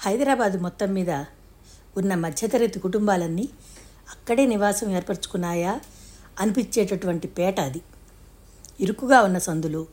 [0.00, 1.12] హైదరాబాద్ మొత్తం మీద
[1.96, 3.48] ఉన్న మధ్యతరగతి కుటుంబాలన్నీ
[4.10, 5.80] అక్కడే నివాసం ఏర్పరచుకున్నాయా
[6.40, 7.80] అనిపించేటటువంటి పేట అది.
[8.80, 9.86] ఇరుకుగా ఉన్న సందులు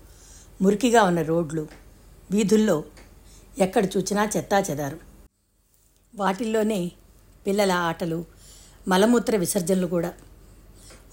[0.61, 1.67] మురికిగా ఉన్న రోడ్లు
[2.31, 2.83] వీధుల్లో
[3.59, 4.99] ఎక్కడ చూచినా చెత్తా చెదారు.
[6.15, 6.91] వాటిల్లోనే
[7.47, 8.25] పిల్లల ఆటలు
[8.87, 10.13] మలమూత్ర విసర్జనలు కూడా.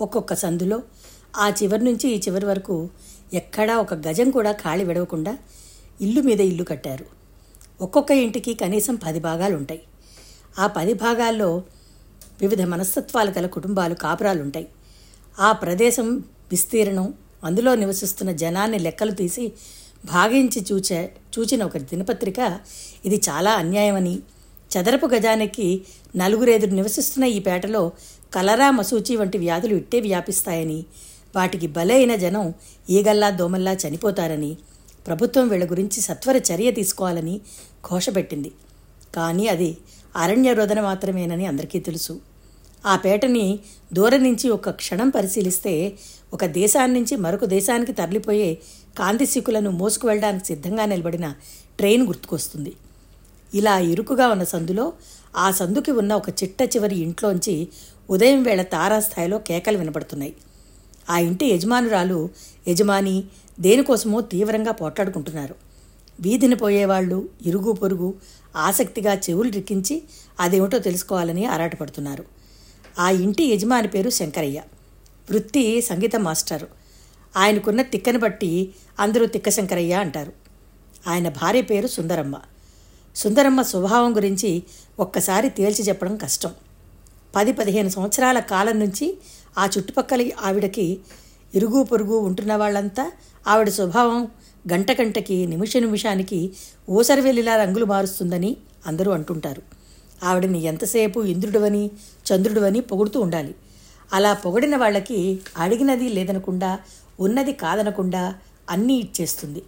[0.00, 0.82] ఒక్కొక్క సందులో
[1.36, 2.90] ఆ చివరి నుంచి ఈ చివరి వరకు
[3.32, 5.38] ఎక్కడా ఒక గజం కూడా ఖాళీ విడవకుండా
[6.00, 7.21] ఇల్లు మీద ఇల్లు కట్టారు.
[7.82, 9.82] ఒక్కొక్క ఇంటికి కనీసం పది భాగాలు ఉంటాయి
[10.58, 11.50] ఆ పది భాగాల్లో
[12.40, 14.66] వివిధ మనస్తత్వాలు గల కుటుంబాలు కాపురాలు ఉంటాయి
[15.40, 16.08] ఆ ప్రదేశం
[16.50, 17.06] విస్తీర్ణం
[17.44, 19.44] అందులో నివసిస్తున్న జనాన్ని లెక్కలు తీసి
[20.04, 21.00] భాగించి చూచే
[21.32, 22.40] చూచిన ఒక దినపత్రిక
[23.04, 24.14] ఇది చాలా అన్యాయమని.
[24.70, 25.66] చదరపు గజానికి
[26.16, 27.82] నలుగురేదురు నివసిస్తున్న ఈ పేటలో
[28.34, 30.78] కలరా మసూచి వంటి వ్యాధులు ఇట్టే వ్యాపిస్తాయని
[31.36, 32.46] వాటికి బలైన జనం
[32.88, 34.52] ఈగల్లా దోమల్లా చనిపోతారని
[35.06, 37.40] ప్రభుత్వం వీళ్ళ గురించి సత్వర చర్య తీసుకోవాలని
[37.90, 38.52] ఘోషపెట్టింది
[39.14, 39.76] కానీ అది
[40.16, 42.20] అరణ్య రోదన మాత్రమేనని అందరికీ తెలుసు.
[42.86, 43.58] ఆ పేటని
[43.92, 45.92] దూరం నుంచి ఒక క్షణం పరిశీలిస్తే
[46.32, 48.58] ఒక దేశాన్ని నుంచి మరొక దేశానికి తరలిపోయే
[48.98, 51.34] కాంతిసిక్కులను మోసుకు వెళ్ళడానికి సిద్ధంగా నిలబడిన
[51.78, 52.72] ట్రైన్ గుర్తుకొస్తుంది.
[53.54, 54.92] ఇలా ఇరుకుగా ఉన్న సందులో
[55.36, 57.68] ఆ సందుకి ఉన్న ఒక చిట్ట చివరి ఇంట్లోంచి
[58.10, 60.34] ఉదయం వేళ తారాస్థాయిలో కేకలు వినపడుతున్నాయి.
[61.10, 62.28] ఆ ఇంటి యజమానురాలు
[62.68, 63.24] యజమాని
[63.60, 65.54] దేనికోసమో తీవ్రంగా పోట్లాడుకుంటున్నారు.
[66.20, 68.14] వీధిని పోయేవాళ్ళు ఇరుగు పొరుగు
[68.56, 70.02] ఆసక్తిగా చెవులు రిక్కించి
[70.40, 72.24] అదేమిటో తెలుసుకోవాలని ఆరాటపడుతున్నారు.
[72.98, 74.62] ఆ ఇంటి యజమాని పేరు శంకరయ్య.
[75.30, 76.68] వృత్తి సంగీత మాస్టరు.
[77.36, 80.32] ఆయనకున్న తిక్కని బట్టి అందరూ తిక్క శంకరయ్య అంటారు.
[81.06, 82.40] ఆయన భార్య పేరు సుందరమ్మ.
[83.16, 84.62] సుందరమ్మ స్వభావం గురించి
[85.00, 86.50] ఒక్కసారి తేల్చి చెప్పడం కష్టం.
[87.36, 89.18] పది పదిహేను సంవత్సరాల కాలం నుంచి
[89.58, 90.98] ఆ చుట్టుపక్కల ఆవిడకి
[91.54, 93.12] ఇరుగు పొరుగు ఉంటున్న వాళ్ళంతా
[93.48, 94.28] ఆవిడ స్వభావం
[94.72, 96.52] గంట గంటకి నిమిష నిమిషానికి
[96.90, 99.62] ఊసరవెల్లిలా రంగులు మారుస్తుందని అందరూ అంటుంటారు.
[100.22, 101.90] ఆవిడని ఎంతసేపు ఇంద్రుడువని
[102.28, 103.54] చంద్రుడువని పొగుడుతూ ఉండాలి.
[104.12, 106.78] అలా పొగిడిన వాళ్ళకి అడిగినది లేదనకుండా
[107.20, 108.34] ఉన్నది కాదనకుండా
[108.70, 109.62] అన్నీ ఇచ్చేస్తుంది.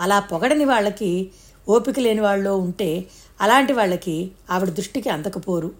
[0.00, 1.30] అలా పొగడని వాళ్ళకి
[1.68, 3.04] ఓపిక లేని వాళ్ళు ఉంటే
[3.40, 5.70] అలాంటి వాళ్ళకి ఆవిడ దృష్టికి అందకపోరు.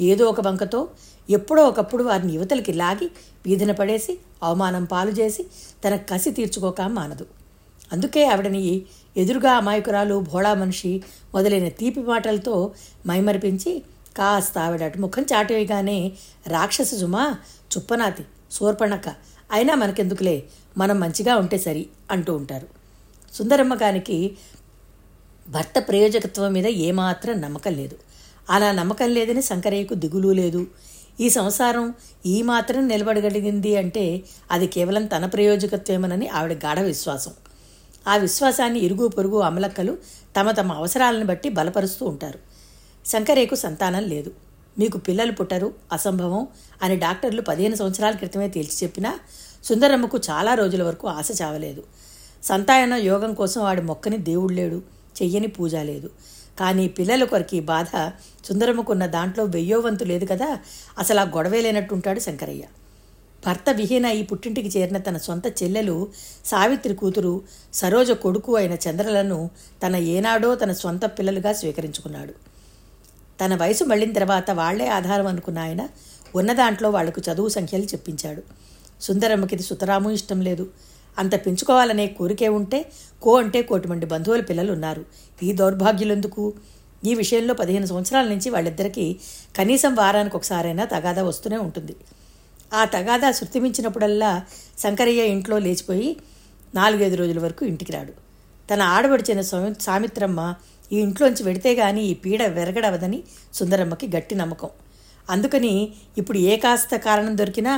[0.00, 0.88] ఏదో ఒక వంకతో
[1.30, 3.10] ఎప్పుడో ఒకప్పుడు వారిని యువతలకి లాగి
[3.46, 5.46] వీధిన పడేసి అవమానం పాలు చేసి
[5.84, 7.26] తన కసి తీర్చుకోక మానదు.
[7.92, 8.82] అందుకే ఆవిడని
[9.16, 11.02] ఎదురుగా అమాయకురాలు భోళా మనిషి
[11.34, 12.72] మొదలైన తీపి మాటలతో
[13.06, 13.82] మైమరిపించి
[14.16, 16.12] కాస్త ఆవిడ ముఖం చాటేయగానే
[16.46, 17.34] రాక్షస జుమా
[17.78, 19.08] చుప్పనాతి సోర్పణక
[19.52, 20.42] అయినా మనకెందుకులే
[20.78, 22.66] మనం మంచిగా ఉంటే సరి అంటూ ఉంటారు.
[23.34, 24.36] సుందరమ్మ గారికి
[25.48, 27.96] భర్త ప్రయోజకత్వం మీద ఏమాత్రం నమ్మకం లేదు.
[28.50, 30.66] అలా నమ్మకం లేదని శంకరయ్యకు దిగులు లేదు.
[31.20, 31.94] ఈ సంసారం
[32.26, 37.32] ఈ మాత్రం నిలబడగలిగింది అంటే అది కేవలం తన ప్రయోజకత్వమేనని ఆవిడ గాఢ విశ్వాసం.
[38.08, 39.98] ఆ విశ్వాసాన్ని ఇరుగు పొరుగు అమలక్కలు
[40.40, 42.38] తమ తమ అవసరాలను బట్టి బలపరుస్తూ ఉంటారు.
[43.06, 44.30] శంకరయ్యకు సంతానం లేదు.
[44.78, 46.46] మీకు పిల్లలు పుట్టరు అసంభవం
[46.82, 49.18] అని డాక్టర్లు పదిహేను సంవత్సరాల క్రితమే తేల్చి చెప్పినా
[49.64, 51.82] సుందరమ్మకు చాలా రోజుల వరకు ఆశ చావలేదు.
[52.42, 54.82] సంతాన యోగం కోసం వాడి మొక్కని దేవుడు లేడు
[55.22, 56.10] చెయ్యని పూజ లేదు.
[56.58, 58.10] కానీ పిల్లల కొరకు బాధ
[58.44, 60.58] సుందరమ్మకున్న దాంట్లో వెయ్యోవంతు లేదు కదా.
[60.98, 62.62] అసలు ఆ గొడవే లేనట్టుంటాడు శంకరయ్య.
[63.46, 66.08] భర్త విహీన ఈ పుట్టింటికి చేరిన తన సొంత చెల్లెలు
[66.44, 67.42] సావిత్రి కూతురు
[67.72, 69.50] సరోజ కొడుకు అయిన చంద్రలను
[69.86, 72.34] తన ఏనాడో తన సొంత పిల్లలుగా స్వీకరించుకున్నాడు.
[73.44, 75.88] తన వయసు మళ్ళిన తర్వాత వాళ్ళే ఆధారం అనుకున్న ఆయన
[76.34, 78.42] ఉన్న దాంట్లో వాళ్ళకు చదువు సంఖ్యలు చెప్పించాడు.
[79.00, 80.66] సుందరమ్మకి ఇది సుతరాము ఇష్టం లేదు.
[81.18, 82.78] అంత పెంచుకోవాలనే కోరికే ఉంటే
[83.22, 85.04] కో అంటే కోటి మంది బంధువుల పిల్లలు ఉన్నారు
[85.42, 86.54] ఈ దౌర్భాగ్యులెందుకు?
[87.06, 89.16] ఈ విషయంలో పదిహేను సంవత్సరాల నుంచి వాళ్ళిద్దరికీ
[89.56, 91.96] కనీసం వారానికి ఒకసారైనా తగాదా వస్తూనే ఉంటుంది.
[92.74, 94.42] ఆ తగాదా శృతిమించినప్పుడల్లా
[94.78, 96.16] శంకరయ్య ఇంట్లో లేచిపోయి
[96.74, 98.12] నాలుగైదు రోజుల వరకు ఇంటికి రాడు.
[98.70, 99.40] తన ఆడబడిచిన
[99.80, 100.54] సామిత్రమ్మ
[100.92, 103.22] ఈ ఇంట్లోంచి వెడితే గాని ఈ పీడ వెరగడవదని
[103.54, 104.70] సుందరమ్మకి గట్టి నమ్మకం.
[105.30, 107.72] అందుకని ఇప్పుడు ఏ కాస్త కారణం దొరికినా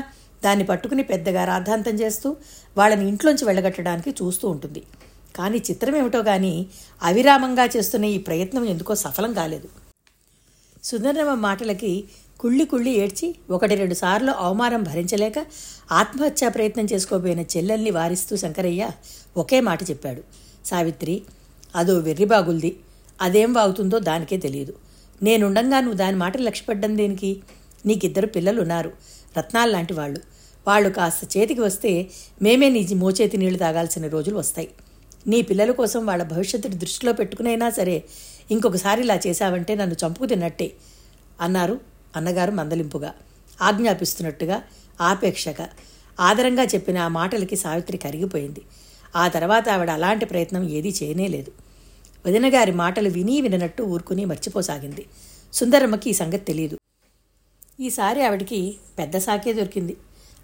[0.45, 2.37] దాన్ని పట్టుకుని పెద్దగా రాద్ధాంతం చేస్తూ
[2.77, 4.83] వాళ్ళని ఇంట్లోంచి వెళ్ళగట్టడానికి చూస్తూ ఉంటుంది.
[5.37, 6.67] కానీ చిత్రం ఏమిటో కానీ
[7.03, 9.69] అవిరామంగా చేస్తున్న ఈ ప్రయత్నం ఎందుకో సఫలం కాలేదు.
[10.85, 12.05] సుందరమ్మ మాటలకి
[12.41, 15.39] కుళ్ళి కుళ్ళి ఏడ్చి ఒకటి రెండు సార్లు అవమానం భరించలేక
[15.93, 18.91] ఆత్మహత్యా ప్రయత్నం చేసుకోబోయిన చెల్లెల్ని వారిస్తూ శంకరయ్య
[19.37, 20.23] ఒకే మాట చెప్పాడు.
[20.65, 21.23] సావిత్రి
[21.77, 22.77] అదో వెర్రిబాగుల్ది.
[23.21, 24.75] అదేం వాగుతుందో దానికే తెలియదు
[25.23, 27.43] నేనుండంగా నువ్వు దాని మాట లక్ష్యపడ్డం దేనికి?
[27.87, 28.91] నీకిద్దరు పిల్లలు ఉన్నారు
[29.39, 30.21] రత్నాలు లాంటి వాళ్ళు.
[30.69, 32.07] వాళ్ళు కాస్త చేతికి వస్తే
[32.43, 34.69] మేమే నీ మోచేతి నీళ్ళు తాగాల్సిన రోజులు వస్తాయి.
[35.27, 38.05] నీ పిల్లల కోసం వాళ్ళ భవిష్యత్తుని దృష్టిలో పెట్టుకునైనా సరే
[38.51, 40.73] ఇంకొకసారి ఇలా చేశావంటే నన్ను చంపుకు తిన్నట్టే
[41.41, 41.81] అన్నారు
[42.17, 43.15] అన్నగారు మందలింపుగా.
[43.63, 44.63] ఆజ్ఞాపిస్తున్నట్టుగా
[45.01, 45.69] ఆపేక్షగా.
[46.21, 48.63] ఆదరంగా చెప్పిన ఆ మాటలకి సావిత్రి కరిగిపోయింది.
[49.17, 51.53] ఆ తర్వాత ఆవిడ అలాంటి ప్రయత్నం ఏదీ చేయనేలేదు
[52.27, 55.07] వదినగారి మాటలు విని విననట్టు ఊరుకుని మర్చిపోసాగింది.
[55.53, 56.77] సుందరమ్మకి ఈ సంగతి తెలియదు
[57.81, 59.97] ఈసారి ఆవిడికి పెద్ద సాకే దొరికింది.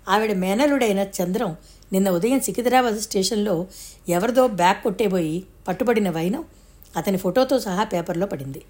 [0.08, 1.56] ఆవిడ మేనలుడైన చంద్రం
[1.92, 3.66] నిన్న ఉదయం సికింద్రాబాద్ స్టేషన్లో
[4.08, 6.44] ఎవరిదో బ్యాగ్ కొట్టేబోయి పట్టుబడిన వైనం
[6.96, 8.62] అతని ఫోటోతో సహా పేపర్లో పడింది.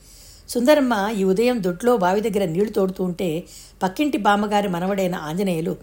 [0.48, 3.44] సుందరమ్మ ఈ ఉదయం దొడ్లో బావి దగ్గర నీళ్ళు తోడుతూ ఉంటే
[3.82, 5.76] పక్కింటి బామ్మగారి మనవడైన ఆంజనేయులు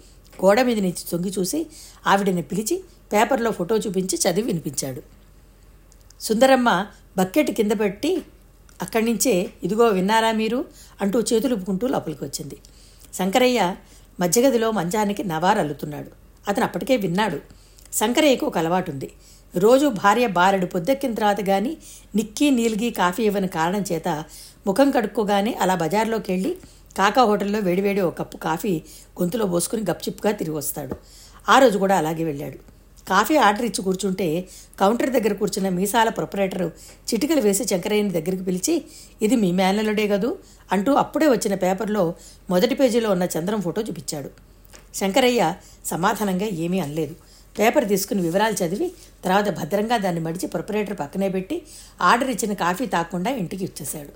[0.45, 1.65] గోడ మీద నుంచి తొంగి చూసి
[2.07, 2.83] ఆవిడని పిలిచి
[3.13, 5.01] పేపర్లో ఫోటో చూపించి చదివి వినిపించాడు.
[6.21, 8.23] సుందరమ్మ బకెట్ కింద పెట్టి
[8.81, 10.65] అక్కడి నుంచే ఇదిగో విన్నారా మీరు
[11.01, 12.57] అంటూ చేతులు లోపలికి వచ్చింది.
[13.13, 13.75] శంకరయ్య
[14.19, 16.09] మధ్యగదిలో మంచానికి నవారు అల్లుతున్నాడు.
[16.49, 17.39] అతను అప్పటికే విన్నాడు.
[17.93, 19.11] శంకరయ్యకు ఒక అలవాటుంది.
[19.57, 21.77] రోజు భార్య బారెడు పొద్దెక్కిన తర్వాత కానీ
[22.15, 24.25] నిక్కీ నీల్గి కాఫీ ఇవ్వని కారణం చేత
[24.67, 26.55] ముఖం కడుక్కోగానే అలా బజార్లోకి వెళ్ళి
[26.97, 28.81] కాకా హోటల్లో వేడివేడి ఒక కప్పు కాఫీ
[29.21, 30.95] గొంతులో పోసుకుని గప్చిప్గా తిరిగి వస్తాడు.
[31.49, 32.72] ఆ రోజు కూడా అలాగే వెళ్ళాడు.
[33.09, 34.47] కాఫీ ఆర్డర్ ఇచ్చి కూర్చుంటే
[34.79, 36.71] కౌంటర్ దగ్గర కూర్చున్న మీసాల ప్రొపరేటరు
[37.09, 38.81] చిటికలు వేసి శంకరయ్యని దగ్గరికి పిలిచి
[39.21, 40.37] ఇది మీ మేనలుడే కదూ?
[40.71, 42.13] అంటూ అప్పుడే వచ్చిన పేపర్లో
[42.49, 44.29] మొదటి పేజీలో ఉన్న చంద్రం ఫోటో చూపించాడు.
[44.95, 45.53] శంకరయ్య
[45.85, 47.15] సమాధానంగా ఏమీ అనలేదు.
[47.59, 48.91] పేపర్ తీసుకుని వివరాలు చదివి
[49.25, 51.61] తర్వాత భద్రంగా దాన్ని మడిచి ప్రొపరేటర్ పక్కనే పెట్టి
[52.01, 54.13] ఆర్డర్ ఇచ్చిన కాఫీ తాకుండా ఇంటికి ఇచ్చేశాడు.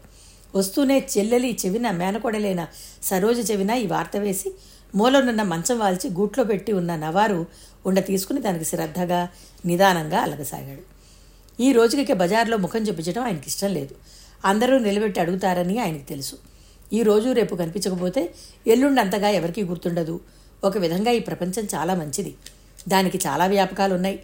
[0.57, 2.67] వస్తూనే చెల్లెలి చెవిన మేనకోడలైన
[3.03, 4.51] సరోజ చెవిన ఈ వార్త వేసి
[4.95, 7.45] మూలనున్న మంచం వాల్చి గూట్లో పెట్టి ఉన్న నవారు
[7.85, 9.29] ఉండ తీసుకుని దానికి శ్రద్ధగా
[9.65, 10.81] నిదానంగా అలగసాగాడు.
[11.61, 13.95] ఈ రోజుకి బజార్లో ముఖం చూపించడం ఆయనకి ఇష్టం లేదు.
[14.45, 16.37] అందరూ నిలబెట్టి అడుగుతారని ఆయనకు తెలుసు.
[16.93, 18.33] ఈ రోజు రేపు కనిపించకపోతే
[18.67, 20.19] ఎల్లుండి అంతగా ఎవరికీ గుర్తుండదు.
[20.63, 22.35] ఒక విధంగా ఈ ప్రపంచం చాలా మంచిది.
[22.87, 24.19] దానికి చాలా వ్యాపకాలు ఉన్నాయి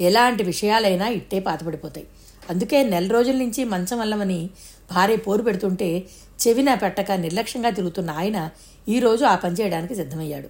[0.00, 2.06] ఎలాంటి విషయాలైనా ఇట్టే పాతపడిపోతాయి.
[2.50, 4.50] అందుకే నెల రోజుల నుంచి మంచం అల్లమని
[4.90, 6.06] భార్య పోరు పెడుతుంటే
[6.46, 8.50] చెవిన పెట్టక నిర్లక్ష్యంగా తిరుగుతున్న ఆయన
[8.88, 10.48] ఈరోజు ఆ పని చేయడానికి సిద్ధమయ్యాడు.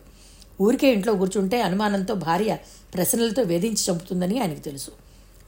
[0.62, 2.58] ఊరికే ఇంట్లో కూర్చుంటే అనుమానంతో భార్య
[2.94, 4.90] ప్రశ్నలతో వేధించి చంపుతుందని ఆయనకు తెలుసు.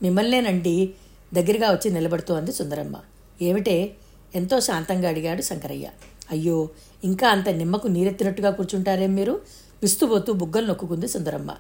[0.03, 0.95] మిమ్మల్నేనండి
[1.35, 2.97] దగ్గరగా వచ్చి నిలబడుతోంది సుందరమ్మ.
[3.43, 3.97] ఏమిటే?
[4.35, 5.89] ఎంతో శాంతంగా అడిగాడు శంకరయ్య.
[6.31, 6.69] అయ్యో
[7.05, 9.41] ఇంకా అంత నిమ్మకు నీరెత్తినట్టుగా కూర్చుంటారేం మీరు?
[9.83, 11.55] విస్తుపోతూ బుగ్గలు నొక్కుంది సుందరమ్మ.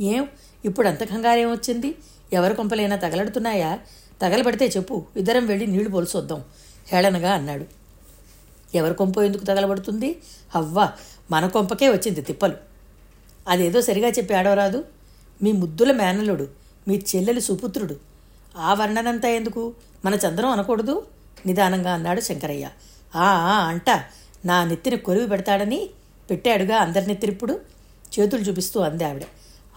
[0.00, 0.28] ఏం?
[0.64, 1.94] ఇప్పుడు అంత కంగారేం వచ్చింది?
[2.32, 3.78] ఎవరి కొంపలైనా తగలడుతున్నాయా?
[4.22, 6.44] తగలబడితే చెప్పు ఇద్దరం వెళ్ళి నీళ్ళు పోల్చొద్దాం
[6.92, 7.85] హేళనగా అన్నాడు.
[8.74, 10.18] ఎవరి కొంప ఎందుకు తగలబడుతుంది?
[10.54, 10.90] అవ్వ
[11.30, 12.54] మన కొంపకే వచ్చింది తిప్పలు.
[13.48, 14.84] అదేదో సరిగా చెప్పి ఆడవరాదు.
[15.42, 16.48] మీ ముద్దుల మేనలుడు
[16.88, 17.96] మీ చెల్లెలి సుపుత్రుడు.
[18.56, 19.74] ఆ వర్ణనంతా ఎందుకు?
[20.04, 21.06] మన చంద్రం అనకూడదు?
[21.46, 22.68] నిదానంగా అన్నాడు శంకరయ్య.
[23.16, 23.90] ఆ అంట.
[24.44, 25.90] నా నెత్తిని కొరివి పెడతాడని
[26.30, 27.60] పెట్టాడుగా అందరి నెత్తిరిప్పుడు?
[28.20, 29.22] చేతులు చూపిస్తూ అంది ఆవిడ.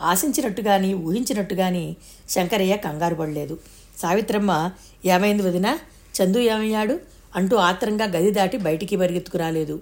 [0.01, 1.97] ఆశించినట్టు కానీ ఊహించినట్టు కానీ
[2.29, 3.59] శంకరయ్య కంగారు పడలేదు.
[3.97, 4.71] సావిత్రమ్మ
[5.05, 5.77] ఏమైంది వదిన?
[6.21, 6.99] చందు ఏమయ్యాడు?
[7.35, 9.81] అంటూ ఆత్రంగా గది దాటి బయటికి పరిగెత్తుకురాలేదు.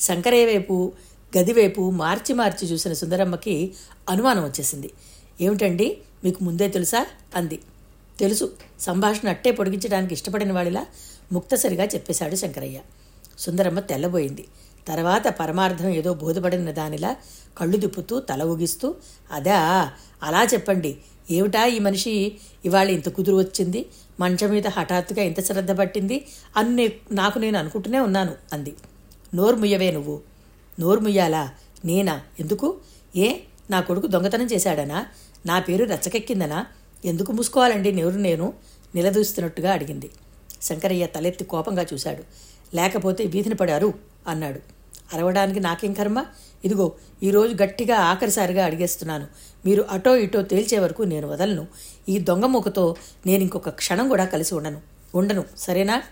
[0.00, 0.92] శంకరయ్య వైపు
[1.38, 3.74] గదివైపు మార్చి మార్చి చూసిన సుందరమ్మకి
[4.08, 4.90] అనుమానం వచ్చేసింది.
[5.40, 5.98] ఏమిటండి?
[6.24, 7.06] మీకు ముందే తెలుసా?
[7.36, 7.60] అంది.
[8.20, 8.52] తెలుసు.
[8.80, 10.86] సంభాషణ అట్టే పొడిగించడానికి ఇష్టపడిన వాడిలా
[11.32, 12.78] ముక్తసరిగా చెప్పేశాడు శంకరయ్య.
[13.38, 14.44] సుందరమ్మ తెల్లబోయింది.
[14.88, 17.16] తర్వాత పరమార్థం ఏదో బోధపడిన దానిలా
[17.58, 18.94] కళ్ళు దిప్పుతూ తల ఊగిస్తూ
[19.32, 19.92] అదా
[20.22, 20.96] అలా చెప్పండి.
[21.30, 22.36] ఏమిటా ఈ మనిషి?
[22.64, 23.86] ఇవాళ ఇంత కుదురు వచ్చింది.
[24.20, 26.26] మంచం మీద హఠాత్తుగా ఇంత శ్రద్ధ పట్టింది?
[26.56, 28.74] అని నాకు నేను అనుకుంటూనే ఉన్నాను అంది.
[29.34, 30.20] నోరు ముయ్యవే నువ్వు.
[30.80, 31.50] నోరు ముయ్యాలా?
[31.84, 32.20] నేనా?
[32.40, 32.76] ఎందుకు?
[33.16, 33.38] ఏ?
[33.70, 35.06] నా కొడుకు దొంగతనం చేశాడనా?
[35.46, 36.66] నా పేరు రచ్చకెక్కిందనా?
[37.04, 38.52] ఎందుకు మూసుకోవాలండి నోరు నేను?
[38.94, 40.10] నిలదూస్తున్నట్టుగా అడిగింది.
[40.62, 42.22] శంకరయ్య తలెత్తి కోపంగా చూశాడు.
[42.76, 43.94] లేకపోతే వీధిని పడారు
[44.28, 44.75] అన్నాడు.
[45.14, 46.24] అరవడానికి నాకేం కర్మ?
[46.64, 49.26] ఇదిగో ఈరోజు గట్టిగా ఆఖరిసారిగా అడిగేస్తున్నాను.
[49.66, 51.66] మీరు అటో ఇటో తేల్చే వరకు నేను వదలను.
[52.08, 52.96] ఈ దొంగ ముఖతో
[53.26, 54.80] నేను ఇంకొక క్షణం కూడా కలిసి ఉండను.
[55.14, 56.02] ఉండను సరేనా?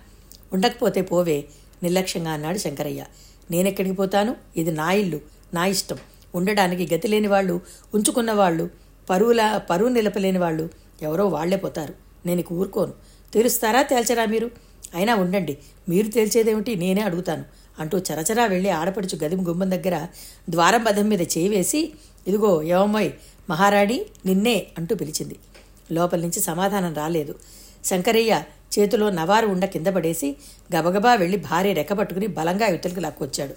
[0.52, 1.44] ఉండకపోతే పోవే
[1.82, 3.04] నిర్లక్ష్యంగా అన్నాడు శంకరయ్య.
[3.50, 4.36] నేనెక్కడికి పోతాను?
[4.56, 5.20] ఇది నా ఇల్లు
[5.54, 5.96] నా ఇష్టం.
[6.34, 7.60] ఉండడానికి గతి లేని వాళ్ళు
[7.94, 8.70] ఉంచుకున్న వాళ్ళు
[9.10, 10.70] పరువుల పరువు నిలపలేని వాళ్ళు
[11.02, 11.94] ఎవరో వాళ్ళే పోతారు.
[12.26, 12.92] నేను ఊరుకోను.
[13.34, 14.50] తేలుస్తారా తేల్చరా మీరు?
[14.94, 15.58] అయినా ఉండండి
[15.88, 17.44] మీరు తేల్చేదేమిటి నేనే అడుగుతాను.
[17.78, 20.06] అంటూ చరచరా వెళ్ళి ఆడపడుచు గదిమ గుమ్మం దగ్గర
[20.50, 21.92] ద్వారం బదం మీద చేయి వేసి
[22.26, 23.14] ఇదిగో ఏమమ్మాయి
[23.50, 25.36] మహారాణి నిన్నే అంటూ పిలిచింది.
[25.92, 27.34] లోపల నుంచి సమాధానం రాలేదు.
[27.84, 28.42] శంకరయ్య
[28.78, 30.36] చేతిలో నవారు ఉండ కింద పడేసి
[30.76, 33.54] గబగబా వెళ్ళి భార్య రెక్కపట్టుకుని బలంగా యువతలకు లాక్కొచ్చాడు.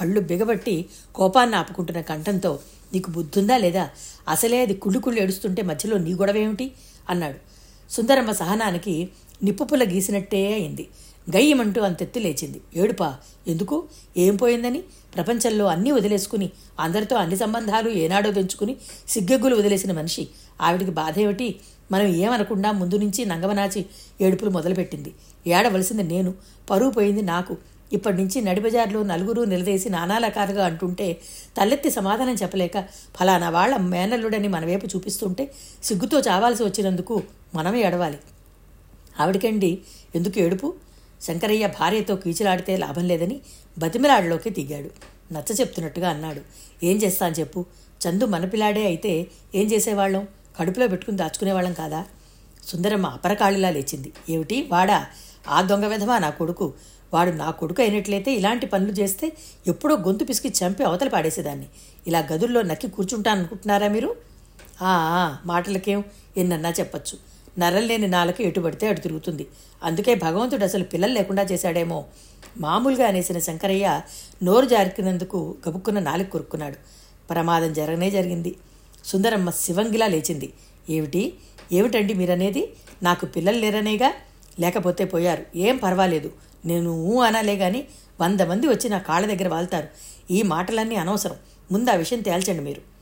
[0.00, 2.58] పళ్ళు బిగబట్టి కోపాన్ని ఆపుకుంటున్న కంఠంతో
[2.92, 3.90] నీకు బుద్ధుందా లేదా?
[4.28, 6.72] అసలే అది కుళ్ళు కుళ్ళు ఏడుస్తుంటే మధ్యలో నీ గొడవేమిటి?
[7.10, 7.38] అన్నాడు.
[7.92, 9.08] సుందరమ్మ సహనానికి
[9.42, 10.88] నిప్పుపుల గీసినట్టే అయింది.
[11.36, 12.60] గయ్యమంటూ అంతెత్తి లేచింది.
[12.76, 13.16] ఏడుపా
[13.48, 13.84] ఎందుకు?
[14.16, 14.82] ఏం పోయిందని?
[15.14, 18.76] ప్రపంచంలో అన్నీ వదిలేసుకుని అందరితో అన్ని సంబంధాలు ఏనాడో తెంచుకుని
[19.08, 20.28] సిగ్గెగ్గులు వదిలేసిన మనిషి.
[20.62, 21.56] ఆవిడికి బాధ ఏమిటి
[21.92, 23.86] మనం ఏమనకుండా ముందు నుంచి నంగమనాచి
[24.20, 25.14] ఏడుపులు మొదలుపెట్టింది.
[25.46, 26.34] ఏడవలసింది నేను.
[26.70, 27.56] పరువు పోయింది నాకు.
[27.92, 31.12] ఇప్పటి నుంచి నడిబజార్లో నలుగురు నిలదీసి నానాలకాలుగా అంటుంటే
[31.60, 32.80] తలెత్తి సమాధానం చెప్పలేక
[33.20, 35.52] ఫలానా వాళ్ళ మేనల్లుడని మన వైపు చూపిస్తుంటే
[35.84, 37.22] సిగ్గుతో చావాల్సి వచ్చినందుకు
[37.54, 38.18] మనమే ఏడవాలి.
[39.20, 39.78] ఆవిడకండి
[40.14, 40.74] ఎందుకు ఏడుపు?
[41.22, 43.40] శంకరయ్య భార్యతో కీచులాడితే లాభం లేదని
[43.78, 44.90] బతిమిలాడలోకి దిగాడు.
[45.32, 46.40] నచ్చ చెప్తున్నట్టుగా అన్నాడు.
[46.84, 47.66] ఏం చేస్తాను చెప్పు?
[48.08, 50.28] చందు మన పిల్లాడే అయితే ఏం చేసేవాళ్ళం?
[50.60, 52.04] కడుపులో పెట్టుకుని దాచుకునేవాళ్ళం కాదా?
[52.66, 54.12] సుందరమ్మ అపరకాళిలా లేచింది.
[54.28, 54.68] ఏమిటి?
[54.72, 55.06] వాడా?
[55.48, 56.74] ఆ దొంగ విధమా నా కొడుకు?
[57.12, 59.32] వాడు నా కొడుకు అయినట్లయితే ఇలాంటి పనులు చేస్తే
[59.66, 61.66] ఎప్పుడో గొంతు పిసికి చంపి అవతల పాడేసేదాన్ని.
[62.06, 64.16] ఇలా గదుల్లో నక్కి కూర్చుంటాను అనుకుంటున్నారా మీరు
[64.82, 66.04] ఆ, మాటలకేం?
[66.36, 67.37] ఎన్నన్నా చెప్పచ్చు.
[67.58, 69.46] నరల్లేని నాలకు ఎటు పడితే అటు తిరుగుతుంది.
[69.82, 72.04] అందుకే భగవంతుడు అసలు పిల్లలు లేకుండా చేశాడేమో.
[72.60, 74.00] మామూలుగా అనేసిన శంకరయ్య
[74.42, 76.76] నోరు జారికినందుకు గబుక్కున్న నాలుగు కొరుక్కున్నాడు.
[77.30, 78.56] ప్రమాదం జరగనే జరిగింది.
[79.04, 80.52] సుందరమ్మ శివంగిలా లేచింది.
[80.90, 81.34] ఏమిటి?
[81.72, 82.72] ఏమిటండి మీరనేది?
[83.02, 84.14] నాకు పిల్లలు లేరనేగా?
[84.60, 85.44] లేకపోతే పోయారు.
[85.56, 86.32] ఏం పర్వాలేదు.
[86.64, 87.84] నేను ఊ అనాలే గాని
[88.20, 89.88] వంద మంది వచ్చి నా కాళ్ళ దగ్గర వాళ్తారు.
[90.30, 91.36] ఈ మాటలన్నీ అనవసరం.
[91.72, 92.97] ముందు ఆ విషయం తేల్చండి మీరు.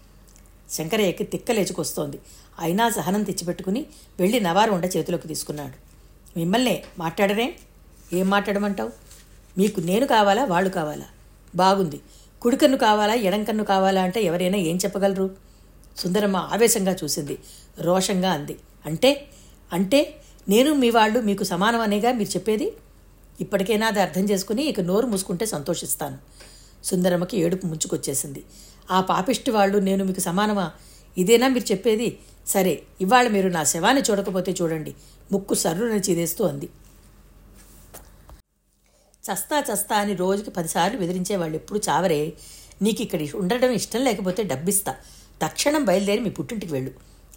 [0.70, 2.18] శంకరయ్యకి తిక్కలేచుకొస్తోంది.
[2.58, 3.86] అయినా సహనం తెచ్చిపెట్టుకుని
[4.20, 5.86] వెళ్ళి నవారు ఉండ చేతిలోకి తీసుకున్నాడు.
[6.38, 7.56] మిమ్మల్నే మాట్లాడరే?
[8.12, 8.90] ఏం మాట్లాడమంటావు?
[9.58, 11.04] మీకు నేను కావాలా వాళ్ళు కావాలా?
[11.54, 12.00] బాగుంది.
[12.42, 15.30] కుడికన్ను కావాలా ఎడంకన్ను కావాలా అంటే ఎవరైనా ఏం చెప్పగలరు?
[15.96, 17.38] సుందరమ్మ ఆవేశంగా చూసింది.
[17.80, 18.56] రోషంగా అంది.
[18.86, 19.26] అంటే?
[19.72, 20.16] అంటే
[20.48, 22.72] నేను మీ వాళ్ళు మీకు సమానం అనేగా మీరు చెప్పేది?
[23.40, 26.18] ఇప్పటికైనా అది అర్థం చేసుకుని ఇక నోరు మూసుకుంటే సంతోషిస్తాను.
[26.84, 28.44] సుందరమ్మకి ఏడుపు ముంచుకొచ్చేసింది.
[28.90, 30.70] ఆ పాపిష్టి వాళ్ళు నేను మీకు సమానమా?
[31.18, 32.18] ఇదేనా మీరు చెప్పేది?
[32.46, 34.94] సరే ఇవాళ మీరు నా శవాన్ని చూడకపోతే చూడండి.
[35.32, 36.68] ముక్కు సర్రున చీదేస్తూ అంది.
[39.32, 42.32] చస్తా చస్తా అని రోజుకి పదిసార్లు బెదిరించే వాళ్ళు ఎప్పుడు చావరే?
[42.82, 44.94] నీకు ఇక్కడ ఉండడం ఇష్టం లేకపోతే డబ్బిస్తా.
[45.42, 46.90] తక్షణం బయలుదేరి మీ పుట్టింటికి వెళ్ళు.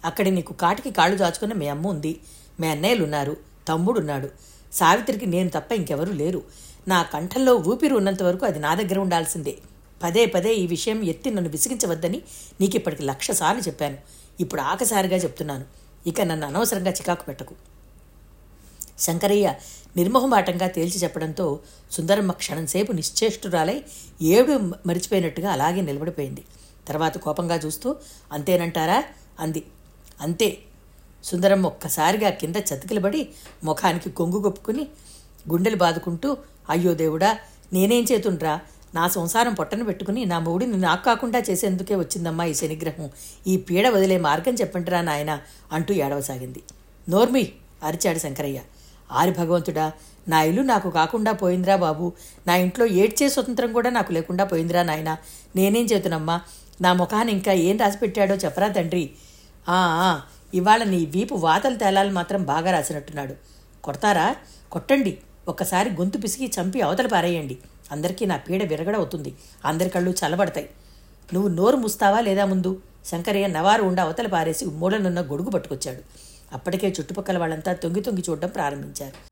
[0.04, 2.20] అక్కడ నీకు కాటికి కాళ్ళు దాచుకున్న మీ అమ్మ ఉంది.
[2.60, 3.36] మీ అన్నయ్యలు ఉన్నారు.
[3.68, 4.28] తమ్ముడు ఉన్నాడు.
[4.72, 6.42] సావిత్రికి నేను తప్ప ఇంకెవరూ లేరు.
[6.88, 9.58] నా కంఠంలో ఊపిరి ఉన్నంత వరకు అది నా దగ్గర ఉండాల్సిందే.
[10.02, 12.22] పదే పదే ఈ విషయం ఎత్తి నన్ను విసిగించవద్దని
[12.60, 13.98] నీకు ఇప్పటికి లక్ష సార్లు చెప్పాను.
[14.40, 15.64] ఇప్పుడు ఆకసారిగా చెప్తున్నాను.
[16.06, 17.54] ఇక నన్ను అనవసరంగా చికాకు పెట్టకు.
[18.98, 19.54] శంకరయ్య
[19.96, 23.84] నిర్మోహమాటంగా తేల్చి చెప్పడంతో సుందరమ్మ క్షణంసేపు నిశ్చేష్టురాలై
[24.22, 24.52] ఏడు
[24.86, 26.44] మరిచిపోయినట్టుగా అలాగే నిలబడిపోయింది.
[26.88, 27.96] తర్వాత కోపంగా చూస్తూ
[28.32, 29.04] అంతేనంటారా?
[29.40, 29.62] అంది.
[30.20, 30.58] అంతే.
[31.24, 33.28] సుందరమ్మ ఒక్కసారిగా కింద చతికిలబడి
[33.64, 34.86] ముఖానికి కొంగు కొప్పుకుని
[35.50, 36.36] గుండెలు బాదుకుంటూ
[36.70, 37.38] అయ్యో దేవుడా
[37.72, 38.60] నేనేం చేతుండ్రా?
[38.94, 43.10] నా సంసారం పొట్టను పెట్టుకుని నా మొగుడిని నాకు కాకుండా చేసేందుకే వచ్చిందమ్మా ఈ శనిగ్రహం.
[43.46, 45.40] ఈ పీడ వదిలే మార్గం చెప్పండిరా నాయన
[45.72, 46.62] అంటూ ఏడవసాగింది.
[47.08, 48.60] నోర్మి అరిచాడు శంకరయ్య.
[49.12, 49.92] ఆరి భగవంతుడా
[50.28, 52.12] నా ఇల్లు నాకు కాకుండా పోయిందిరా బాబు.
[52.46, 55.16] నా ఇంట్లో ఏడ్చే స్వతంత్రం కూడా నాకు లేకుండా పోయిందిరా నాయన.
[55.56, 56.40] నేనేం చేతునమ్మా?
[56.80, 59.10] నా ముఖాన్ని ఇంకా ఏం రాసిపెట్టాడో చెప్పరా తండ్రి.
[59.68, 60.20] ఆ
[60.54, 63.34] ఇవాళ నీ వీపు వాతలు తేలాలు మాత్రం బాగా రాసినట్టున్నాడు.
[63.84, 64.36] కొడతారా?
[64.72, 65.18] కొట్టండి.
[65.48, 67.58] ఒక్కసారి గొంతు పిసికి చంపి అవతల పారేయండి.
[67.90, 69.34] అందరికీ నా పీడ విరగడవుతుంది.
[69.64, 70.70] అందరి కళ్ళు చల్లబడతాయి.
[71.34, 72.82] నువ్వు నోరు ముస్తావా లేదా ముందు?
[73.04, 76.02] శంకరయ్య నవారు ఉండ అవతల పారేసి మూలనున్న గొడుగు పట్టుకొచ్చాడు.
[76.52, 79.30] అప్పటికే చుట్టుపక్కల వాళ్ళంతా తొంగి తొంగి చూడడం ప్రారంభించారు.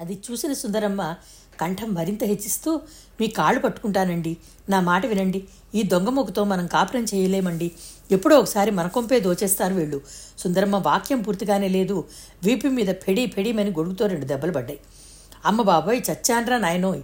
[0.00, 1.14] అది చూసిన సుందరమ్మ
[1.60, 2.80] కంఠం మరింత హెచ్చిస్తూ
[3.20, 4.36] మీ కాళ్ళు పట్టుకుంటానండి.
[4.68, 5.44] నా మాట వినండి.
[5.74, 7.72] ఈ దొంగ మనం కాపురం చేయలేమండి.
[8.10, 10.00] ఎప్పుడో ఒకసారి మన కొంపే దోచేస్తారు వీళ్ళు.
[10.38, 12.04] సుందరమ్మ వాక్యం పూర్తిగానే లేదు.
[12.44, 14.80] వీపు మీద పెడి పెడిమని గొడుగుతో రెండు దెబ్బలు పడ్డాయి.
[15.44, 17.02] అమ్మ బాబోయ్ చచ్చాన్రా నాయనోయ్.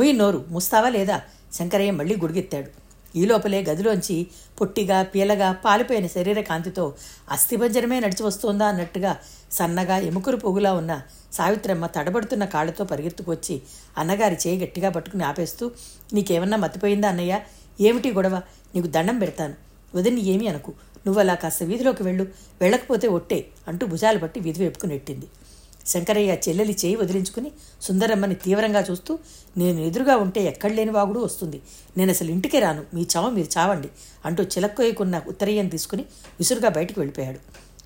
[0.00, 1.22] ముయ్యి నోరు ముస్తావా లేదా?
[1.54, 2.70] శంకరయ్య మళ్ళీ గుడిగెత్తాడు.
[3.18, 4.26] ఈ లోపలే గదిలోంచి
[4.60, 6.94] పొట్టిగా పీలగా పాలిపోయిన శరీర కాంతితో
[7.30, 9.16] అస్థిభంజనమే నడిచి వస్తోందా అన్నట్టుగా
[9.52, 11.02] సన్నగా ఎముకరు పొగులా ఉన్న
[11.32, 13.62] సావిత్రమ్మ తడబడుతున్న కాళ్ళతో పరిగెత్తుకొచ్చి
[13.98, 15.70] అన్నగారి చేయి గట్టిగా పట్టుకుని ఆపేస్తూ
[16.12, 17.40] నీకేమన్నా మతిపోయిందా అన్నయ్య?
[17.80, 18.42] ఏమిటి గొడవ?
[18.74, 19.54] నీకు దండం పెడతాను.
[19.94, 20.72] వదిని ఏమీ అనకు.
[21.06, 22.26] నువ్వు అలా కాస్త వీధిలోకి వెళ్ళు.
[22.60, 25.26] వెళ్ళకపోతే ఒట్టే అంటూ భుజాలు పట్టి వీధి వైపుకు నెట్టింది.
[25.86, 29.18] శంకరయ్య చెల్లెలి చేయి వదిలించుకుని సుందరమ్మని తీవ్రంగా చూస్తూ
[29.56, 31.62] నేను ఎదురుగా ఉంటే ఎక్కడ లేని వాగుడు వస్తుంది.
[31.96, 32.84] నేను అసలు ఇంటికే రాను.
[32.94, 33.88] మీ చావ మీరు చావండి
[34.24, 36.02] అంటూ చిలక్కోయకున్న ఉత్తరీయం తీసుకుని
[36.38, 37.38] విసురుగా బయటికి వెళ్ళిపోయాడు.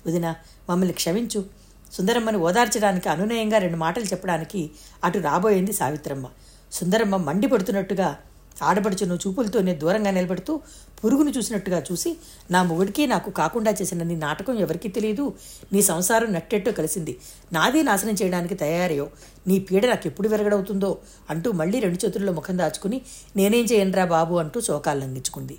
[0.07, 0.35] వదిన
[0.69, 1.45] మమ్మల్ని క్షమించు.
[1.93, 4.71] సుందరమ్మని ఓదార్చడానికి అనునయంగా రెండు మాటలు చెప్పడానికి
[5.03, 6.27] అటు రాబోయింది సావిత్రమ్మ.
[6.71, 8.17] సుందరమ్మ మండిపడుతున్నట్టుగా
[8.63, 10.61] ఆడపడుచును చూపులతోనే దూరంగా నిలబెడుతూ
[11.05, 12.17] పురుగును చూసినట్టుగా చూసి
[12.51, 15.33] నా మొగుడికి నాకు కాకుండా చేసిన నీ నాటకం ఎవరికీ తెలియదు.
[15.73, 17.17] నీ సంసారం నట్టెట్టు కలిసింది.
[17.53, 19.09] నాది నాశనం చేయడానికి తయారయ్యో.
[19.47, 20.97] నీ పీడ నాకు ఎప్పుడు విరగడవుతుందో
[21.29, 23.01] అంటూ మళ్ళీ రెండు చేతుల్లో ముఖం దాచుకుని
[23.35, 25.57] నేనేం చేయనురా బాబు అంటూ శోకాలు లంఘించుకుంది.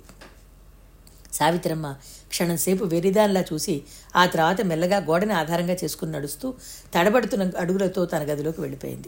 [1.33, 1.95] సావిత్రమ్మ
[2.29, 3.81] క్షణంసేపు వెరిదానిలా చూసి
[4.15, 6.53] ఆ తర్వాత మెల్లగా గోడని ఆధారంగా చేసుకుని నడుస్తూ
[6.95, 9.07] తడబడుతున్న అడుగులతో తన గదిలోకి వెళ్ళిపోయింది.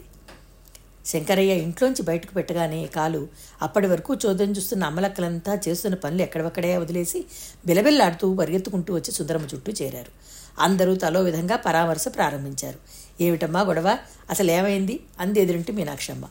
[1.10, 3.20] శంకరయ్య ఇంట్లోంచి బయటకు పెట్టగానే కాలు
[3.62, 7.20] అప్పటి వరకు చోద్యం చూస్తున్న అమ్మలక్కలంతా చేస్తున్న పనులు ఎక్కడవక్కడే వదిలేసి
[7.66, 10.12] బిలబిల్లాడుతూ పరిగెత్తుకుంటూ వచ్చి సుందరమ్మ చుట్టూ చేరారు.
[10.58, 12.78] అందరూ తలో విధంగా పరామర్శ ప్రారంభించారు.
[13.20, 13.88] ఏమిటమ్మా గొడవ?
[14.30, 14.94] అసలు ఏమైంది?
[15.20, 16.24] అంది ఎదురింటి మీనాక్షమ్మ.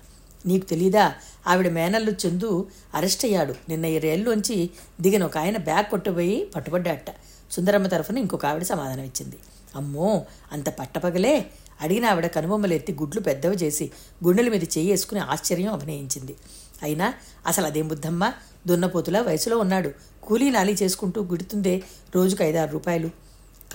[0.45, 1.05] నీకు తెలీదా?
[1.47, 2.49] ఆవిడ మేనల్లు చందు
[2.95, 3.55] అరెస్ట్ అయ్యాడు.
[3.69, 4.57] నిన్న ఈ రైల్లోంచి
[5.01, 7.09] దిగిన ఒక ఆయన బ్యాగ్ కొట్టుపోయి పట్టుబడ్డాట
[7.51, 9.37] సుందరమ్మ తరఫున ఇంకొక ఆవిడ సమాధానం ఇచ్చింది
[9.75, 10.09] అమ్మో!
[10.51, 11.33] అంత పట్టపగలే?
[11.81, 13.91] అడిగిన ఆవిడ కనుబొమ్మలు ఎత్తి గుడ్లు పెద్దవి చేసి
[14.25, 16.35] గుండెల మీద చెయ్యేసుకుని ఆశ్చర్యం అభినయించింది.
[16.83, 17.13] అయినా
[17.47, 18.33] అసలు అదేం బుద్ధమ్మ?
[18.67, 19.91] దున్నపోతులా వయసులో ఉన్నాడు.
[20.23, 21.83] కూలీ నాలి చేసుకుంటూ గుడుతుందే
[22.15, 23.09] రోజుకు ఐదారు రూపాయలు.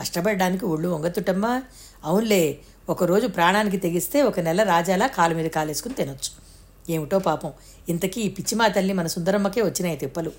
[0.01, 1.63] కష్టపడడానికి ఒళ్ళు వంగతుటమ్మా
[2.05, 2.59] అవునులే
[2.89, 6.45] ఒకరోజు ప్రాణానికి తెగిస్తే ఒక నెల రాజాలా కాలు మీద కాలేసుకుని తినొచ్చు.
[6.93, 7.53] ఏమిటో పాపం
[7.89, 10.33] ఇంతకీ ఈ పిచ్చిమా తల్లి మన సుందరమ్మకే వచ్చినాయి తిప్పలు.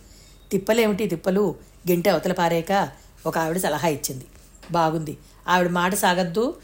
[0.51, 1.55] తిప్పలేమిటి తిప్పలు?
[1.89, 2.89] గింటె అవతల పారాక
[3.25, 4.25] ఒక ఆవిడ సలహా ఇచ్చింది.
[4.72, 5.17] బాగుంది.
[5.48, 6.55] ఆవిడ మాట సాగద్దు.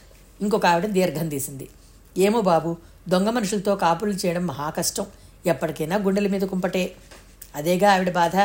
[0.42, 1.70] ఇంకొక ఆవిడ దీర్ఘం తీసింది.
[2.18, 2.78] ఏమో బాబు
[3.10, 5.06] దొంగ మనుషులతో కాపులు చేయడం మహా కష్టం.
[5.46, 6.94] ఎప్పటికైనా గుండెల మీద కుంపటే.
[7.56, 8.36] అదేగా ఆవిడ బాధ.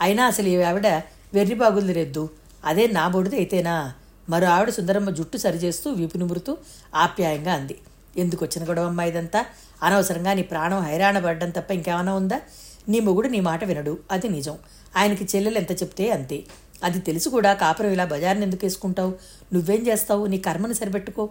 [0.00, 0.86] అయినా అసలు ఈ ఆవిడ
[1.34, 2.30] వెర్రి రెద్దు.
[2.64, 3.94] అదే నా బొడిది అయితేనా?
[4.28, 6.56] మరో ఆవిడ సుందరమ్మ జుట్టు సరిచేస్తూ వీపు నిమురుతూ
[6.94, 7.78] ఆప్యాయంగా అంది.
[8.16, 9.44] ఎందుకు వచ్చిన గొడవమ్మ ఇదంతా?
[9.82, 12.40] అనవసరంగా నీ ప్రాణం హైరాణ పడ్డం తప్ప ఇంకేమైనా ఉందా?
[12.88, 13.98] నీ మొగుడు నీ మాట వినడు.
[14.10, 14.58] అది నిజం.
[14.96, 16.44] ఆయనకి చెల్లెలు ఎంత చెప్తే అంతే.
[16.82, 19.14] అది తెలుసు కూడా కాపురం ఇలా బజార్ని ఎందుకు వేసుకుంటావు?
[19.52, 20.26] నువ్వేం చేస్తావు?
[20.26, 21.30] నీ కర్మను సరిపెట్టుకో.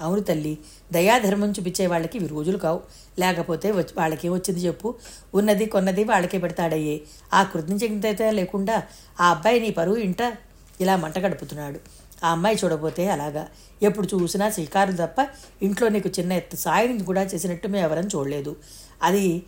[0.00, 0.58] అవును తల్లి
[0.92, 2.80] దయాధర్మం చూపించే వాళ్ళకి ఇవి రోజులు కావు.
[3.18, 4.94] లేకపోతే వచ్చి వాళ్ళకేం వచ్చింది చెప్పు.
[5.34, 7.00] ఉన్నది కొన్నది వాళ్ళకే పెడతాడయ్యే.
[7.34, 8.82] ఆ కృతజ్ఞత లేకుండా
[9.20, 10.36] ఆ అబ్బాయి నీ పరువు ఇంట
[10.80, 11.80] ఇలా మంట గడుపుతున్నాడు.
[12.24, 13.48] ఆ అమ్మాయి చూడబోతే అలాగా.
[13.82, 15.28] ఎప్పుడు చూసినా శికారులు తప్ప
[15.62, 18.56] ఇంట్లో నీకు చిన్న ఎత్తు సాయం కూడా చేసినట్టు మేము ఎవరని చూడలేదు.
[19.02, 19.42] అది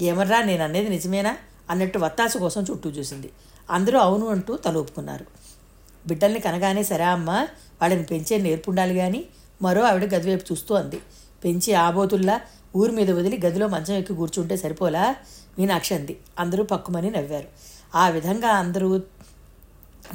[0.00, 1.36] ఏమర్రా నేను అనేది నిజమేనా?
[1.70, 3.30] అన్నట్టు వత్తాసు కోసం చుట్టూ చూసింది.
[3.70, 5.26] అందరూ అవును అంటూ తలూపుకున్నారు.
[6.06, 7.30] బిడ్డల్ని కనగానే సరే అమ్మ
[7.80, 9.24] వాళ్ళని పెంచే నేర్పుండాలి కానీ
[9.62, 11.00] మరో ఆవిడ గదివైపు చూస్తూ అంది.
[11.44, 12.40] పెంచి ఆబోతుల్లా
[12.76, 15.16] ఊరి మీద వదిలి గదిలో మంచం ఎక్కి కూర్చుంటే సరిపోలా?
[15.58, 16.20] మీనాక్షి అంది.
[16.38, 17.48] అందరూ పక్కుమని నవ్వారు.
[17.94, 18.96] ఆ విధంగా అందరూ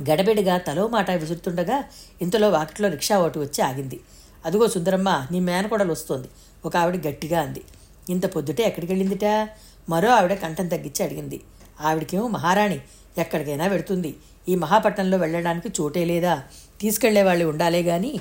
[0.01, 1.83] గడబిడిగా తలో మాట విసురుతుండగా
[2.21, 3.99] ఇంతలో వాకిట్లో రిక్షా ఒకటి వచ్చి ఆగింది.
[4.45, 6.27] అదిగో సుందరమ్మ నీ మేనకోడలు వస్తోంది.
[6.65, 7.63] ఒక ఆవిడ గట్టిగా అంది.
[8.09, 9.49] ఇంత పొద్దుటే ఎక్కడికి వెళ్ళిందిట
[9.89, 11.41] మరో ఆవిడ కంఠం తగ్గించి అడిగింది.
[11.81, 12.81] ఆవిడకేమో మహారాణి
[13.17, 14.15] ఎక్కడికైనా వెడుతుంది
[14.49, 16.43] ఈ మహాపట్నంలో వెళ్ళడానికి చోటే లేదా?
[16.81, 18.19] తీసుకెళ్ళే వాళ్ళు ఉండాలే గాని?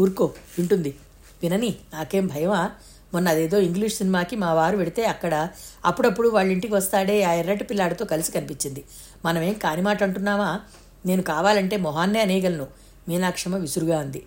[0.00, 0.94] ఊరుకో వింటుంది.
[1.42, 2.70] వినని నాకేం భయమా?
[3.12, 5.48] మొన్న అదేదో ఇంగ్లీష్ సినిమాకి మా వారు పెడితే అక్కడ
[5.84, 8.84] అప్పుడప్పుడు వాళ్ళ ఇంటికి వస్తాడే ఆ ఎర్రటి పిల్లాడితో కలిసి కనిపించింది.
[9.24, 10.60] మనమేం కాని మాట అంటున్నామా?
[11.06, 12.66] నేను కావాలంటే మొహాన్నే అనేయగలను.
[13.08, 14.22] మీనాక్షమ్మ విసురుగా అంది.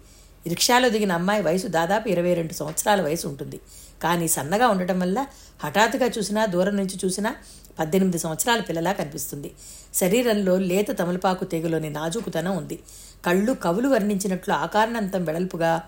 [0.48, 3.60] రిక్షాలో దిగిన అమ్మాయి వయసు దాదాపు ఇరవై రెండు సంవత్సరాల వయసు ఉంటుంది.
[4.04, 5.26] కానీ సన్నగా ఉండటం వల్ల
[5.64, 7.36] హఠాత్తుగా చూసినా దూరం నుంచి చూసినా
[7.80, 9.52] పద్దెనిమిది సంవత్సరాల పిల్లలా కనిపిస్తుంది.
[9.94, 12.80] శరీరంలో లేత తమలపాకు తెగులోని నాజూకుతనం ఉంది.
[13.26, 15.84] కళ్ళు కవులు వర్ణించినట్లు ఆకారణంతం వెడల్పుగా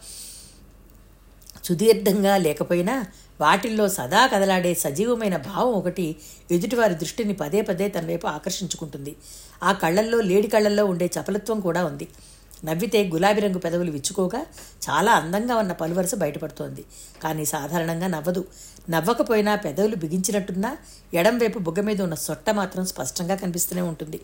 [1.65, 3.05] సుదీర్ఘంగా లేకపోయినా
[3.41, 6.15] వాటిల్లో సదా కదలాడే సజీవమైన భావం ఒకటి
[6.51, 9.15] ఎదుటివారి దృష్టిని పదే పదే తన వైపు ఆకర్షించుకుంటుంది.
[9.63, 12.07] ఆ కళ్ళల్లో లేడి కళ్ళల్లో ఉండే చపలత్వం కూడా ఉంది.
[12.65, 14.45] నవ్వితే గులాబీ రంగు పెదవులు విచ్చుకోగా
[14.89, 16.83] చాలా అందంగా ఉన్న పలువరస బయటపడుతోంది.
[17.23, 18.45] కానీ సాధారణంగా నవ్వదు.
[18.89, 20.77] నవ్వకపోయినా పెదవులు బిగించినట్టున్నా
[21.13, 24.19] ఎడం వైపు బుగ్గ మీద ఉన్న సొట్ట మాత్రం స్పష్టంగా కనిపిస్తూనే ఉంటుంది.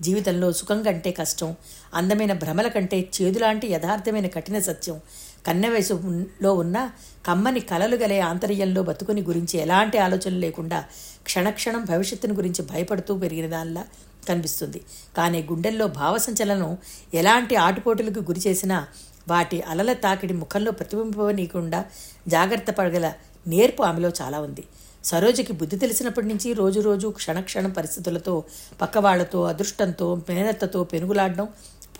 [0.00, 1.56] జీవితంలో సుఖం కంటే కష్టం
[1.94, 5.00] అందమైన భ్రమల కంటే చేదులాంటి యథార్థమైన కఠిన సత్యం
[5.46, 6.90] కన్నె వయసులో ఉన్న
[7.26, 10.84] కమ్మని కలలు గలే ఆంతర్యంలో బతుకుని గురించి ఎలాంటి ఆలోచన లేకుండా
[11.24, 13.84] క్షణక్షణం భవిష్యత్తుని గురించి భయపడుతూ పెరిగిన దానిలా
[14.28, 14.80] కనిపిస్తుంది.
[15.16, 16.78] కానీ గుండెల్లో భావసంచలనం
[17.14, 18.86] ఎలాంటి ఆటుపోటులకు గురి చేసినా
[19.28, 21.84] వాటి అలల తాకిడి ముఖంలో ప్రతిబింబనీయకుండా
[22.28, 23.12] జాగ్రత్త పడగల
[23.46, 24.64] నేర్పు ఆమెలో చాలా ఉంది.
[25.04, 28.44] సరోజకి బుద్ధి తెలిసినప్పటి నుంచి రోజు రోజు క్షణక్షణం పరిస్థితులతో
[28.82, 31.48] పక్కవాళ్ళతో అదృష్టంతో మేనత్తతో పెనుగులాడడం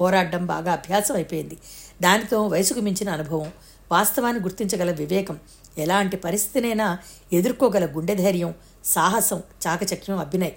[0.00, 1.58] పోరాడడం బాగా అభ్యాసం అయిపోయింది.
[2.02, 3.52] దానితో వయసుకు మించిన అనుభవం
[3.92, 5.38] వాస్తవాన్ని గుర్తించగల వివేకం
[5.78, 6.98] ఎలాంటి పరిస్థితినైనా
[7.32, 8.54] ఎదుర్కోగల గుండె ధైర్యం
[8.84, 10.52] సాహసం చాకచక్యం అభినయ్.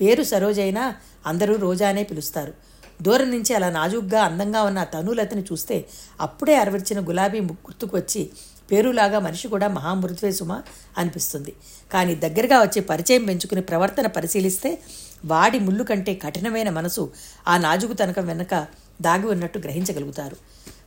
[0.00, 2.54] పేరు సరోజైనా అందరూ రోజానే పిలుస్తారు.
[3.02, 5.84] దూరం నుంచి అలా నాజుగ్గా అందంగా ఉన్న ఆ తనులతని చూస్తే
[6.20, 8.30] అప్పుడే అరవిర్చిన గులాబీ గుర్తుకు వచ్చి
[8.72, 10.62] పేరులాగా మనిషి కూడా మహామృత్వే సుమ
[10.98, 11.52] అనిపిస్తుంది.
[11.92, 14.78] కానీ దగ్గరగా వచ్చి పరిచయం పెంచుకుని ప్రవర్తన పరిశీలిస్తే
[15.24, 17.12] వాడి ముళ్ళు కంటే కఠినమైన మనసు
[17.48, 18.66] ఆ నాజుకు తనకం వెనక
[19.00, 20.36] దాగి ఉన్నట్టు గ్రహించగలుగుతారు.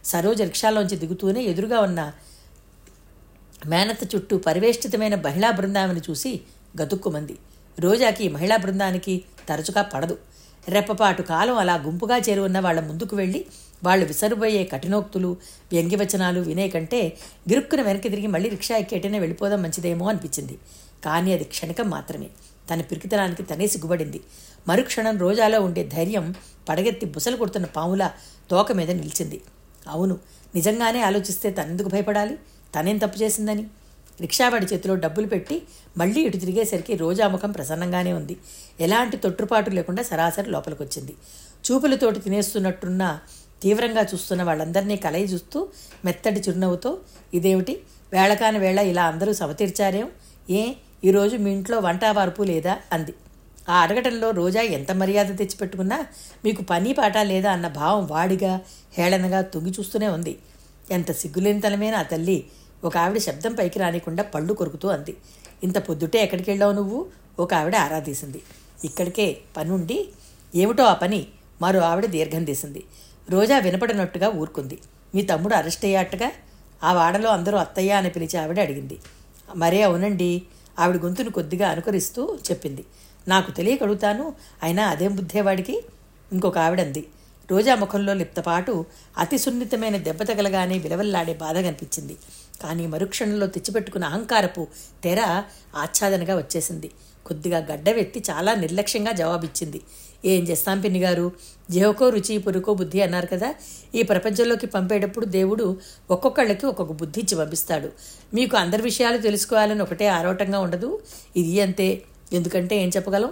[0.06, 2.14] సరోజ రిక్షాలోంచి దిగుతూనే ఎదురుగా ఉన్న
[3.68, 6.42] మేనత చుట్టూ పరివేష్టితమైన మహిళా బృందాన్ని చూసి
[6.82, 7.36] గతుక్కుమంది.
[7.80, 10.18] రోజాకి మహిళా బృందానికి తరచుగా పడదు.
[10.68, 13.46] రెప్పపాటు కాలం అలా గుంపుగా చేరున్న వాళ్ళ ముందుకు వెళ్ళి
[13.84, 15.38] వాళ్ళు విసరుబోయే కఠినోక్తులు
[15.72, 17.18] వ్యంగ్యవచనాలు వినే కంటే
[17.50, 20.60] గిరుక్కున వెనక్కి తిరిగి మళ్ళీ రిక్షా ఎక్కేటనే వెళ్ళిపోదాం మంచిదేమో అనిపించింది.
[21.06, 22.28] కానీ అది క్షణికం మాత్రమే.
[22.74, 24.22] తన పిరికితనానికి తనే సిగ్గుపడింది.
[24.68, 26.36] మరుక్షణం రోజాలో ఉండే ధైర్యం
[26.70, 28.12] పడగెత్తి బుసలు కొడుతున్న పాములా
[28.52, 29.42] తోక మీద నిలిచింది.
[29.88, 30.20] అవును
[30.56, 32.36] నిజంగానే ఆలోచిస్తే తనెందుకు భయపడాలి?
[32.80, 33.66] తనేం తప్పు చేసిందని?
[34.22, 35.62] రిక్షావాడి చేతిలో డబ్బులు పెట్టి
[35.98, 38.38] మళ్ళీ ఇటు తిరిగేసరికి రోజా ముఖం ప్రసన్నంగానే ఉంది.
[38.80, 41.16] ఎలాంటి తొట్టుపాటు లేకుండా సరాసరి లోపలికొచ్చింది.
[41.72, 43.20] చూపులతోటి తినేస్తున్నట్టున్న
[43.64, 45.60] తీవ్రంగా చూస్తున్న వాళ్ళందరినీ కలయి చూస్తూ
[46.06, 46.92] మెత్తటి చిరునవ్వుతో
[47.34, 47.74] ఇదేమిటి?
[48.14, 50.08] వేళకాని వేళ ఇలా అందరూ సమతీర్చారేం?
[50.50, 50.62] ఏ
[51.06, 52.74] ఈరోజు మీ ఇంట్లో వంట వార్పు లేదా?
[52.92, 53.14] అంది.
[53.70, 55.98] ఆ అడగటంలో రోజా ఎంత మర్యాద తెచ్చిపెట్టుకున్నా
[56.46, 58.54] మీకు పని పాట లేదా అన్న భావం వాడిగా
[58.98, 60.34] హేళనగా తొంగి చూస్తూనే ఉంది.
[60.92, 62.38] ఎంత సిగ్గులేని తలమే నా తల్లి?
[62.84, 65.14] ఒక ఆవిడ శబ్దం పైకి రానికుండా పళ్ళు కొరుకుతూ అంది.
[65.64, 67.00] ఇంత పొద్దుటే ఎక్కడికి వెళ్ళావు నువ్వు?
[67.40, 68.42] ఒక ఆవిడ ఆరాధీసింది
[68.84, 70.00] ఇక్కడికే పనుండి?
[70.56, 71.22] ఏమిటో ఆ పని?
[71.62, 72.84] మరో ఆవిడ దీర్ఘం తీసింది.
[73.30, 74.80] రోజా వినపడినట్టుగా ఊరుకుంది.
[75.16, 76.32] మీ తమ్ముడు అరెస్ట్ అయ్యాట్టుగా
[76.84, 79.00] ఆ వాడలో అందరూ అత్తయ్య అని పిలిచి ఆవిడ అడిగింది.
[79.56, 80.42] మరే అవునండి
[80.80, 82.86] ఆవిడ గొంతును కొద్దిగా అనుకరిస్తూ చెప్పింది.
[83.28, 84.34] నాకు తెలియకడుగుతాను
[84.64, 85.84] అయినా అదేం బుద్ధేవాడికి?
[86.34, 87.08] ఇంకొక ఆవిడంది.
[87.52, 88.86] రోజా ముఖంలో లిప్తపాటు
[89.18, 92.18] అతి సున్నితమైన దెబ్బ తగలగానే విలవల్లాడే బాధ కనిపించింది.
[92.64, 94.68] కానీ మరుక్షణంలో తెచ్చిపెట్టుకున్న అహంకారపు
[95.04, 95.44] తెర
[95.76, 96.92] ఆచ్ఛాదనగా వచ్చేసింది.
[97.26, 99.82] కొద్దిగా గడ్డవెత్తి చాలా నిర్లక్ష్యంగా జవాబిచ్చింది.
[100.26, 101.32] ఏం చేస్తాం పిన్ని గారు?
[101.72, 103.56] జేవకో రుచి పురుకో బుద్ధి అన్నారు కదా.
[103.96, 105.78] ఈ ప్రపంచంలోకి పంపేటప్పుడు దేవుడు
[106.12, 107.90] ఒక్కొక్కళ్ళకి ఒక్కొక్క బుద్ధి ఇచ్చి పంపిస్తాడు.
[108.34, 111.02] మీకు అందరి విషయాలు తెలుసుకోవాలని ఒకటే ఆరోటంగా ఉండదు.
[111.36, 112.02] ఇది అంతే.
[112.34, 113.32] ఎందుకంటే ఏం చెప్పగలం?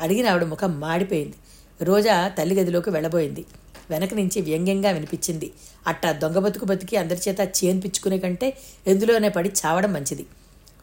[0.00, 1.34] అడిగిన ఆవిడ ముఖం మాడిపోయింది.
[1.82, 3.44] రోజా తల్లి గదిలోకి వెళ్ళబోయింది.
[3.90, 5.52] వెనక నుంచి వ్యంగ్యంగా వినిపించింది.
[5.86, 10.26] అట్టా దొంగ బతుకు బతికి అందరి చేత చేన్పించుకునే కంటే ఎందులోనే పడి చావడం మంచిది.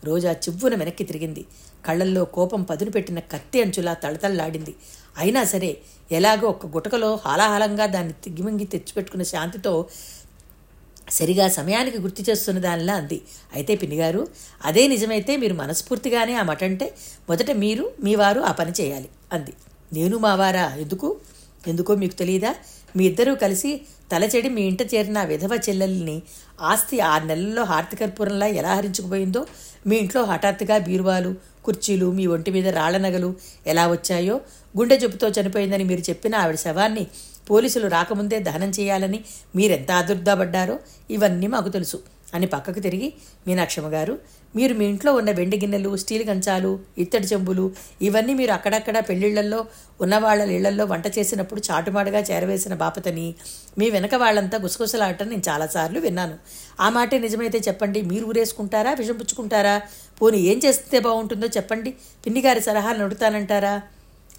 [0.09, 1.43] రోజా చివ్వున వెనక్కి తిరిగింది.
[1.85, 4.73] కళ్ళల్లో కోపం పదును పెట్టిన కత్తి అంచులా తళతళలాడింది.
[5.17, 5.71] అయినా సరే
[6.11, 9.73] ఎలాగో ఒక్క గుటకలో హాలాహలంగా దాన్ని తిగ్గిమంగి తెచ్చిపెట్టుకున్న శాంతితో
[11.09, 13.17] సరిగా సమయానికి గుర్తు చేస్తున్న దానిలా అంది.
[13.53, 14.21] అయితే పిన్నిగారు
[14.65, 16.87] అదే నిజమైతే మీరు మనస్ఫూర్తిగానే ఆ మటంటే
[17.29, 19.53] మొదట మీరు మీ వారు ఆ పని చేయాలి అంది.
[19.93, 21.09] నేను మావారా ఎందుకు?
[21.67, 22.51] ఎందుకో మీకు తెలియదా
[22.95, 23.71] మీ ఇద్దరూ కలిసి
[24.11, 26.21] తలచెడి మీ ఇంట చేరిన విధవ చెల్లెల్ని
[26.61, 29.41] ఆస్తి ఆరు నెలల్లో హార్తికర్పూరంలా ఎలా హరించుకుపోయిందో?
[29.87, 33.35] మీ ఇంట్లో హఠాత్తుగా బీరువాలు కుర్చీలు మీ ఒంటి మీద రాళ్ళనగలు
[33.67, 34.41] ఎలా వచ్చాయో?
[34.77, 37.07] గుండె జబ్బుతో చనిపోయిందని మీరు చెప్పిన ఆవిడ శవాన్ని
[37.49, 39.19] పోలీసులు రాకముందే దహనం చేయాలని
[39.55, 41.97] మీరెంత ఆదుర్దాపడ్డారో ఇవన్నీ మాకు తెలుసు.
[42.33, 43.13] అని పక్కకు తిరిగి
[43.47, 44.19] మీనాక్షమ్మ గారు
[44.55, 49.65] మీరు మీ ఇంట్లో ఉన్న వెండి గిన్నెలు స్టీల్ కంచాలు ఇత్తడి చెంబులు ఇవన్నీ మీరు అక్కడక్కడ పెళ్ళిళ్ళలో
[50.01, 53.35] ఉన్నవాళ్ళ ఇళ్ళలో వంట చేసినప్పుడు చాటుమాడుగా చేరవేసిన బాపతని
[53.77, 56.37] మీ వెనక వాళ్ళంతా గుసగుసలాడటం నేను చాలాసార్లు విన్నాను.
[56.79, 59.81] ఆ మాటే నిజమైతే చెప్పండి మీరు ఊరేసుకుంటారా విషం పుచ్చుకుంటారా?
[60.21, 61.93] పోనీ ఏం చేస్తే బాగుంటుందో చెప్పండి.
[62.25, 63.81] పిన్నిగారి సలహాలు నడుతానంటారా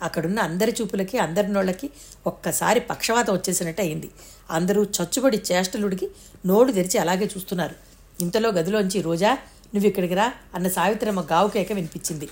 [0.02, 1.90] అక్కడున్న అందరి చూపులకి అందరి నోళ్ళకి
[2.26, 4.10] ఒక్కసారి పక్షవాతం వచ్చేసినట్టు అయింది.
[4.50, 6.08] అందరూ చచ్చుబడి చేష్టలుడికి
[6.46, 7.74] నోడు తెరిచి అలాగే చూస్తున్నారు.
[8.22, 9.38] ఇంతలో గదిలోంచి రోజా
[9.74, 12.28] నువ్వు ఇక్కడికి రా అన్న సావిత్రమ్మ గావు కేక వినిపించింది.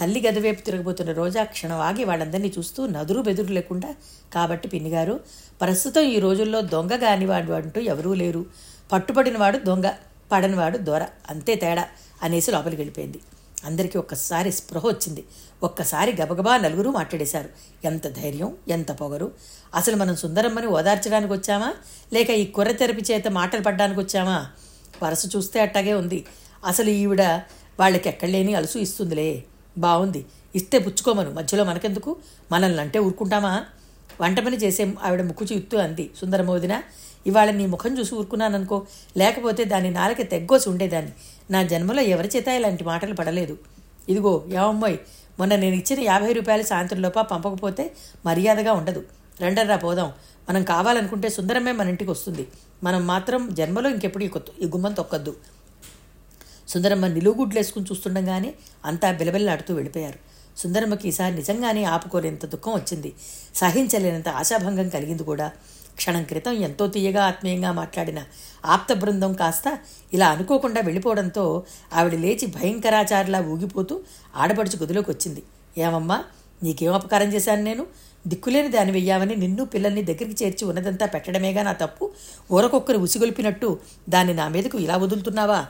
[0.00, 3.94] తల్లి గదివైపు తిరగబోతున్న రోజా క్షణం ఆగి వాళ్ళందరినీ చూస్తూ నదురు బెదురు లేకుండా
[4.32, 5.20] కాబట్టి పిన్నిగారు
[5.60, 8.46] ప్రస్తుతం ఈ రోజుల్లో దొంగ కానివాడు అంటూ ఎవరూ లేరు.
[8.92, 9.90] పట్టుబడినవాడు దొంగ
[10.32, 11.88] పడనివాడు దొర అంతే తేడా
[12.22, 13.20] అనేసి లోపలికి వెళ్ళిపోయింది.
[13.64, 15.24] అందరికీ ఒక్కసారి స్పృహ వచ్చింది.
[15.62, 17.48] ఒక్కసారి గబగబా నలుగురు మాట్లాడేశారు.
[17.84, 19.32] ఎంత ధైర్యం ఎంత పొగరు.
[19.74, 21.74] అసలు మనం సుందరమ్మని ఓదార్చడానికి వచ్చామా?
[22.12, 24.46] లేక ఈ కుర్ర తెరపి చేత మాటలు పడ్డానికి వచ్చామా?
[25.02, 26.26] వరస చూస్తే అట్టాగే ఉంది.
[26.66, 27.22] అసలు ఈవిడ
[27.80, 29.44] వాళ్ళకి ఎక్కడలేని అలుసు ఇస్తుందిలే.
[29.78, 31.30] బాగుంది ఇస్తే పుచ్చుకోమను.
[31.30, 32.16] మధ్యలో మనకెందుకు?
[32.52, 33.64] మనల్ని అంటే ఊరుకుంటామా?
[34.20, 36.10] వంట పని చేసే ఆవిడ ముక్కు చూస్తూ అంది.
[36.20, 36.82] సుందరమోదిన
[37.26, 38.86] ఇవాళ నీ ముఖం చూసి ఊరుకున్నాననుకో.
[39.16, 41.12] లేకపోతే దాని నాలకి తెగ్గోసి ఉండేదాన్ని.
[41.50, 43.58] నా జన్మలో ఎవరి చేత ఇలాంటి మాటలు పడలేదు?
[44.08, 44.98] ఇదిగో యావమ్మోయ్
[45.38, 47.94] మొన్న నేను ఇచ్చిన యాభై రూపాయలు సాయంత్రంలోపా పంపకపోతే
[48.26, 49.04] మర్యాదగా ఉండదు.
[49.42, 50.12] రండర్రా పోదాం.
[50.50, 52.48] మనం కావాలనుకుంటే సుందరమే మన ఇంటికి వస్తుంది.
[52.82, 55.36] మనం మాత్రం జన్మలో ఇంకెప్పుడు ఈ కొత్త ఈ గుమ్మం తొక్కద్దు.
[56.68, 60.18] సుందరమ్మ నిలువుగుడ్లు వేసుకుని చూస్తుండగానే అంతా బిలబిల్లాడుతూ వెళ్ళిపోయారు.
[60.58, 63.12] సుందరమ్మకి ఈసారి నిజంగానే ఆపుకోలేనంత దుఃఖం వచ్చింది.
[63.54, 65.52] సహించలేనంత ఆశాభంగం కలిగింది కూడా.
[65.96, 68.20] క్షణం క్రితం ఎంతో తీయగా ఆత్మీయంగా మాట్లాడిన
[68.64, 69.78] ఆప్త బృందం కాస్త
[70.12, 74.00] ఇలా అనుకోకుండా వెళ్ళిపోవడంతో ఆవిడ లేచి భయంకరాచారిలా ఊగిపోతూ
[74.36, 75.42] ఆడపడుచు గదిలోకి వచ్చింది.
[75.78, 76.24] ఏమమ్మా
[76.62, 77.86] నీకేం అపకారం చేశాను నేను?
[78.26, 82.10] దిక్కులేని దాని వెయ్యావని నిన్ను పిల్లల్ని దగ్గరికి చేర్చి ఉన్నదంతా పెట్టడమేగా నా తప్పు?
[82.52, 83.78] ఊరకొక్కరు ఉసిగొలిపినట్టు
[84.08, 85.66] దాన్ని నా మీదకు ఇలా వదులుతున్నావా?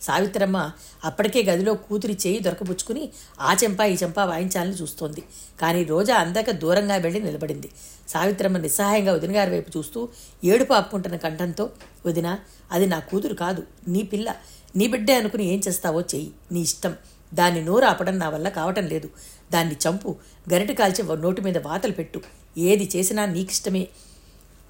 [0.00, 0.70] సావిత్రమ్మ
[1.04, 3.08] అప్పటికే గదిలో కూతురి చేయి దొరకపుచ్చుకుని
[3.40, 5.22] ఆ చెంప ఈ చెంపా వాయించాలని చూస్తోంది.
[5.60, 7.70] కానీ రోజా అందాక దూరంగా వెళ్ళి నిలబడింది.
[8.08, 10.08] సావిత్రమ్మ నిస్సహాయంగా వదినగారి వైపు చూస్తూ
[10.44, 11.70] ఏడుపు ఆపుకుంటున్న కంఠంతో
[12.06, 12.38] వదిన
[12.72, 14.34] అది నా కూతురు కాదు నీ పిల్ల.
[14.76, 16.94] నీ బిడ్డే అనుకుని ఏం చేస్తావో చెయ్యి నీ ఇష్టం.
[17.34, 19.10] దాన్ని నోరు ఆపడం నా వల్ల కావటం లేదు.
[19.52, 20.16] దాన్ని చంపు
[20.52, 22.20] గరిట కాల్చి నోటి మీద వాతలు పెట్టు.
[22.58, 23.88] ఏది చేసినా నీకిష్టమే.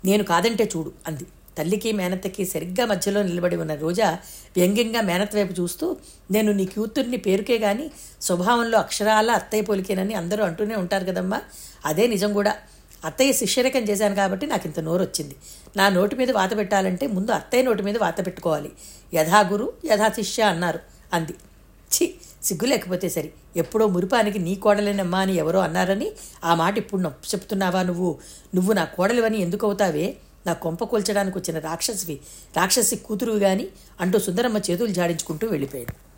[0.05, 1.27] నేను కాదంటే చూడు అంది.
[1.59, 4.19] తల్లికి మేనత్తకి సరిగ్గా మధ్యలో నిలబడి ఉన్న రోజా
[4.57, 5.97] వ్యంగ్యంగా మేనత్త వైపు చూస్తూ
[6.31, 11.41] నేను నీ కూతుర్ని పేరుకే గాని స్వభావంలో అక్షరాల అత్తయ్య పోలికేనని అందరూ అంటూనే ఉంటారు కదమ్మా.
[11.85, 12.57] అదే నిజం కూడా.
[13.05, 15.37] అత్తయ్య శిష్యరకం చేశాను కాబట్టి నాకు ఇంత నోరు వచ్చింది
[15.77, 18.71] నా నోటి మీద వాత పెట్టాలంటే ముందు అత్తయ్య నోటి మీద వాత పెట్టుకోవాలి.
[19.15, 20.81] యథా గురు యథా శిష్య అన్నారు
[21.13, 21.33] అంది.
[21.91, 23.31] ఛీ సిగ్గు లేకపోతే సరి.
[23.57, 26.13] ఎప్పుడో మురిపానికి నీ కోడలేనమ్మా అని ఎవరో అన్నారని
[26.45, 28.19] ఆ మాట ఇప్పుడు నొప్పి చెప్తున్నావా నువ్వు?
[28.55, 30.17] నువ్వు నా కోడలివని ఎందుకు అవుతావే?
[30.47, 32.21] నా కొంప కూల్చడానికి వచ్చిన రాక్షసివి
[32.57, 33.67] రాక్షసి కూతురువి గాని
[34.01, 36.10] అంటూ సుందరమ్మ చేతులు జాడించుకుంటూ వెళ్ళిపోయాడు.